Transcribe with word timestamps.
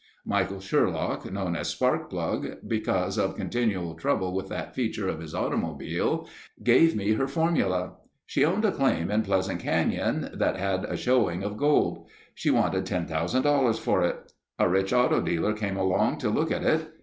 Michael 0.25 0.59
Sherlock, 0.59 1.31
known 1.31 1.55
as 1.55 1.75
Sparkplug, 1.75 2.67
because 2.67 3.19
of 3.19 3.35
continual 3.35 3.93
trouble 3.93 4.33
with 4.33 4.47
that 4.49 4.73
feature 4.73 5.07
of 5.07 5.19
his 5.19 5.35
automobile, 5.35 6.27
gave 6.63 6.95
me 6.95 7.13
her 7.13 7.27
formula: 7.27 7.97
"She 8.25 8.43
owned 8.43 8.65
a 8.65 8.71
claim 8.71 9.11
in 9.11 9.21
Pleasant 9.21 9.59
Canyon 9.59 10.31
that 10.33 10.55
had 10.57 10.85
a 10.85 10.97
showing 10.97 11.43
of 11.43 11.55
gold. 11.55 12.07
She 12.33 12.49
wanted 12.49 12.87
$10,000 12.87 13.79
for 13.79 14.01
it. 14.01 14.31
A 14.57 14.67
rich 14.67 14.91
auto 14.91 15.21
dealer 15.21 15.53
came 15.53 15.77
along 15.77 16.17
to 16.21 16.31
look 16.31 16.49
at 16.49 16.63
it. 16.63 16.91